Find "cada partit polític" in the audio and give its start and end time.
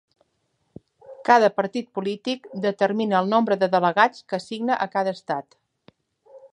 1.29-2.49